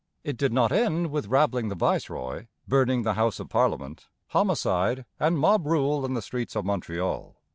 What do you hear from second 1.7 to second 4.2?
viceroy, burning the House of Parliament,